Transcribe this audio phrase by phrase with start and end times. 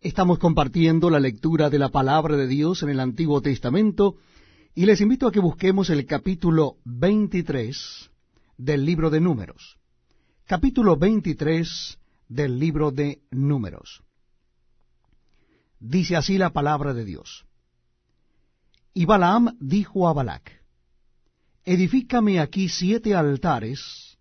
[0.00, 4.14] Estamos compartiendo la lectura de la palabra de Dios en el Antiguo Testamento
[4.72, 8.08] y les invito a que busquemos el capítulo 23
[8.58, 9.76] del libro de Números.
[10.46, 11.98] Capítulo 23
[12.28, 14.04] del libro de Números.
[15.80, 17.44] Dice así la palabra de Dios.
[18.94, 20.62] Y Balaam dijo a Balac,
[21.64, 24.16] Edifícame aquí siete altares,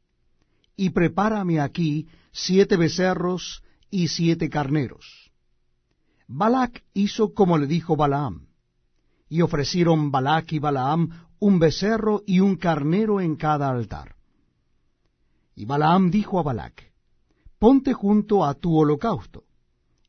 [0.75, 5.26] y prepárame aquí siete becerros y siete carneros
[6.27, 8.47] Balac hizo como le dijo Balaam,
[9.29, 11.09] y ofrecieron Balac y Balaam
[11.39, 14.15] un becerro y un carnero en cada altar.
[15.55, 16.91] Y Balaam dijo a Balac,
[17.57, 19.45] Ponte junto a tu holocausto,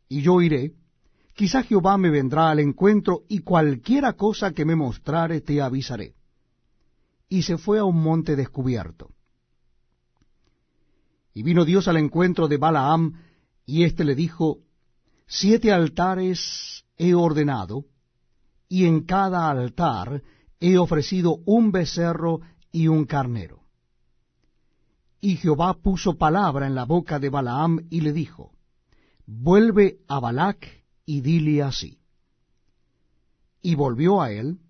[0.09, 0.75] y yo iré,
[1.35, 6.15] quizá Jehová me vendrá al encuentro, y cualquiera cosa que me mostrare te avisaré.
[7.29, 9.11] Y se fue a un monte descubierto.
[11.33, 13.15] Y vino Dios al encuentro de Balaam,
[13.65, 14.59] y éste le dijo,
[15.31, 17.85] Siete altares he ordenado,
[18.67, 20.23] y en cada altar
[20.59, 22.41] he ofrecido un becerro
[22.73, 23.61] y un carnero.
[25.21, 28.53] Y Jehová puso palabra en la boca de Balaam y le dijo,
[29.27, 30.67] Vuelve a Balac
[31.05, 31.99] y dile así.
[33.61, 34.61] Y volvió a él,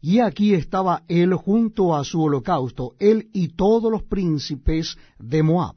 [0.00, 5.74] y aquí estaba él junto a su holocausto, él y todos los príncipes de Moab.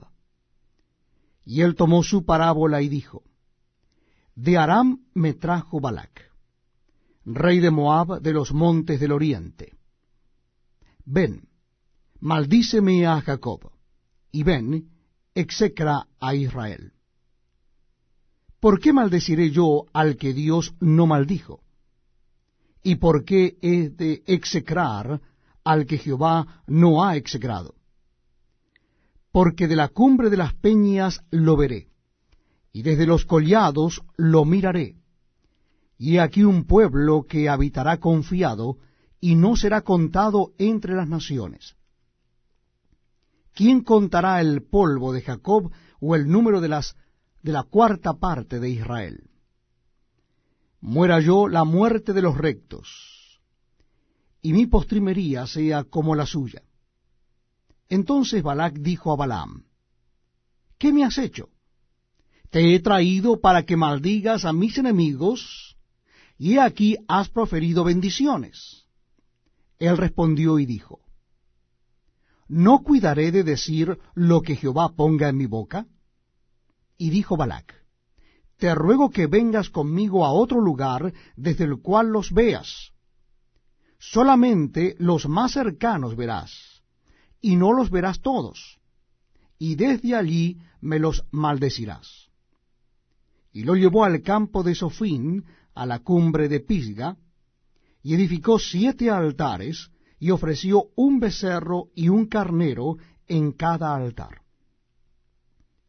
[1.44, 3.24] Y él tomó su parábola y dijo,
[4.42, 6.32] de Aram me trajo Balac,
[7.26, 9.76] rey de Moab de los montes del oriente.
[11.06, 11.48] Ven,
[12.20, 13.72] maldíceme a Jacob,
[14.32, 14.90] y ven,
[15.36, 16.94] execra a Israel.
[18.60, 21.62] ¿Por qué maldeciré yo al que Dios no maldijo?
[22.82, 25.22] ¿Y por qué he de execrar
[25.64, 27.76] al que Jehová no ha execrado?
[29.32, 31.91] Porque de la cumbre de las peñas lo veré
[32.74, 34.96] y desde los collados lo miraré.
[35.98, 38.78] Y aquí un pueblo que habitará confiado,
[39.20, 41.76] y no será contado entre las naciones.
[43.54, 46.96] ¿Quién contará el polvo de Jacob o el número de las
[47.44, 49.30] de la cuarta parte de Israel?
[50.80, 53.42] Muera yo la muerte de los rectos,
[54.42, 56.64] y mi postrimería sea como la suya.
[57.90, 59.66] Entonces Balac dijo a Balaam,
[60.80, 61.50] ¿Qué me has hecho?
[62.52, 65.78] Te he traído para que maldigas a mis enemigos,
[66.38, 68.86] y aquí has proferido bendiciones.
[69.80, 71.00] Él respondió y dijo,
[72.50, 75.88] ¿No cuidaré de decir lo que Jehová ponga en mi boca?
[76.98, 77.74] Y dijo Balac,
[78.58, 82.92] Te ruego que vengas conmigo a otro lugar desde el cual los veas.
[83.98, 86.84] Solamente los más cercanos verás,
[87.40, 88.78] y no los verás todos,
[89.58, 92.31] y desde allí me los maldecirás
[93.52, 97.18] y lo llevó al campo de Sofín, a la cumbre de Pisga,
[98.04, 99.90] y edificó siete altares,
[100.20, 102.98] y ofreció un becerro y un carnero
[103.28, 104.42] en cada altar.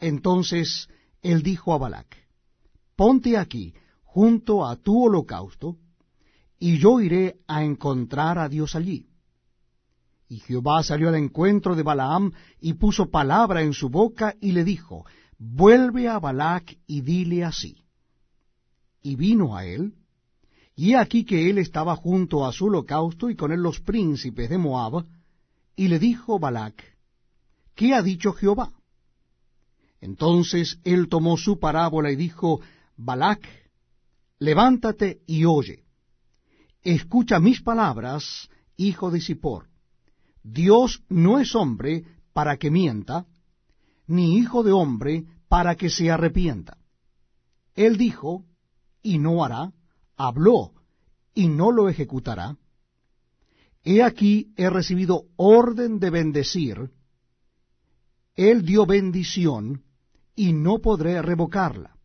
[0.01, 0.89] Entonces
[1.21, 2.17] él dijo a Balac,
[2.97, 5.77] Ponte aquí, junto a tu holocausto,
[6.59, 9.09] y yo iré a encontrar a Dios allí.
[10.29, 14.65] Y Jehová salió al encuentro de Balaam, y puso palabra en su boca, y le
[14.65, 15.05] dijo,
[15.45, 17.83] vuelve a Balac y dile así.
[19.03, 19.95] Y vino a él,
[20.77, 24.59] y aquí que él estaba junto a su holocausto y con él los príncipes de
[24.59, 25.05] Moab,
[25.75, 26.97] y le dijo Balac,
[27.75, 28.71] ¿qué ha dicho Jehová?
[30.01, 32.61] Entonces él tomó su parábola y dijo,
[32.97, 33.45] Balac,
[34.39, 35.83] levántate y oye.
[36.83, 39.67] Escucha mis palabras, hijo de Sipor.
[40.45, 43.27] Dios no es hombre para que mienta,
[44.13, 46.77] ni hijo de hombre para que se arrepienta.
[47.75, 48.45] Él dijo,
[49.03, 49.73] y no hará,
[50.17, 50.75] habló,
[51.35, 52.59] y no lo ejecutará.
[53.83, 56.91] He aquí he recibido orden de bendecir.
[58.35, 59.83] Él dio bendición,
[60.37, 61.97] y no podré revocarla.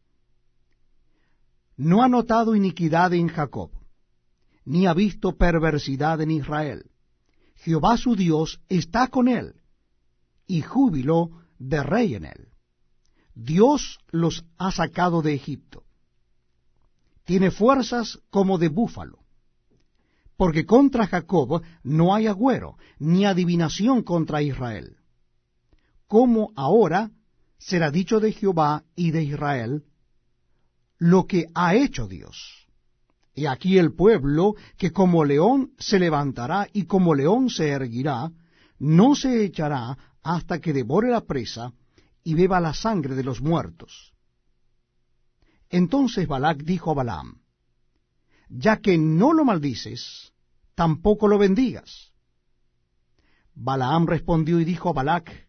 [1.76, 3.72] No ha notado iniquidad en Jacob,
[4.64, 6.90] ni ha visto perversidad en Israel.
[7.56, 9.56] Jehová su Dios está con él,
[10.48, 12.50] y júbilo de rey en él.
[13.34, 15.84] Dios los ha sacado de Egipto.
[17.24, 19.20] Tiene fuerzas como de búfalo.
[20.38, 24.98] Porque contra Jacob no hay agüero, ni adivinación contra Israel.
[26.08, 27.12] Como ahora
[27.58, 29.84] será dicho de Jehová y de Israel
[31.00, 32.68] lo que ha hecho Dios.
[33.36, 38.32] Y aquí el pueblo que como león se levantará y como león se erguirá,
[38.80, 41.72] no se echará hasta que devore la presa
[42.22, 44.14] y beba la sangre de los muertos.
[45.70, 47.42] Entonces Balac dijo a Balaam,
[48.50, 50.34] Ya que no lo maldices,
[50.76, 52.12] tampoco lo bendigas.
[53.56, 55.48] Balaam respondió y dijo a Balac,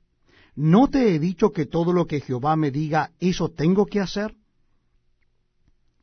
[0.54, 4.36] ¿No te he dicho que todo lo que Jehová me diga, eso tengo que hacer?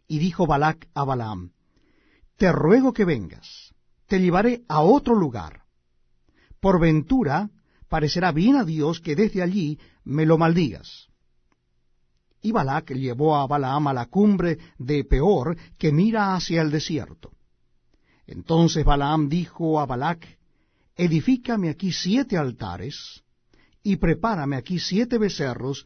[0.06, 1.54] Y dijo Balac a Balaam,
[2.36, 3.74] Te ruego que vengas,
[4.08, 5.64] te llevaré a otro lugar.
[6.60, 7.50] Por ventura
[7.96, 11.08] parecerá bien a Dios que desde allí me lo maldigas.
[12.42, 17.32] Y Balac llevó a Balaam a la cumbre de Peor, que mira hacia el desierto.
[18.28, 20.28] Entonces Balaam dijo a Balac,
[20.98, 23.24] Edifícame aquí siete altares,
[23.82, 25.86] y prepárame aquí siete becerros,